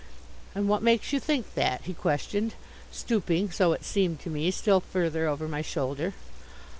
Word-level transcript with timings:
"And 0.55 0.67
what 0.67 0.81
makes 0.81 1.13
you 1.13 1.19
think 1.19 1.53
that?" 1.53 1.81
he 1.83 1.93
questioned, 1.93 2.55
stooping, 2.91 3.51
so 3.51 3.71
it 3.73 3.83
seemed 3.85 4.19
to 4.21 4.31
me, 4.31 4.49
still 4.49 4.79
further 4.79 5.27
over 5.27 5.47
my 5.47 5.61
shoulder. 5.61 6.15